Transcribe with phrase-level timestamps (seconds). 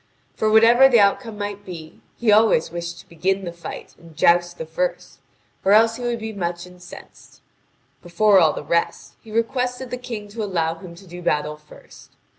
[0.33, 4.57] For, whatever the outcome might be, he always wished to begin the fight and joust
[4.57, 5.19] the first,
[5.63, 7.43] or else he would be much incensed.
[8.01, 12.15] Before all the rest, he requested the King to allow him to do battle first.